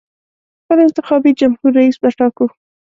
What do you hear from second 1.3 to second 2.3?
جمهور رییس به